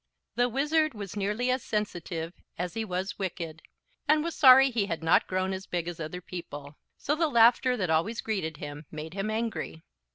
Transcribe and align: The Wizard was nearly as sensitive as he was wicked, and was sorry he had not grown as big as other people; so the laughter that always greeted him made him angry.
The 0.33 0.49
Wizard 0.49 0.95
was 0.95 1.15
nearly 1.15 1.51
as 1.51 1.61
sensitive 1.63 2.33
as 2.57 2.73
he 2.73 2.83
was 2.83 3.19
wicked, 3.19 3.61
and 4.07 4.23
was 4.23 4.35
sorry 4.35 4.71
he 4.71 4.87
had 4.87 5.03
not 5.03 5.27
grown 5.27 5.53
as 5.53 5.67
big 5.67 5.87
as 5.87 5.99
other 5.99 6.21
people; 6.21 6.75
so 6.97 7.13
the 7.15 7.27
laughter 7.27 7.77
that 7.77 7.91
always 7.91 8.19
greeted 8.19 8.57
him 8.57 8.87
made 8.89 9.13
him 9.13 9.29
angry. 9.29 9.83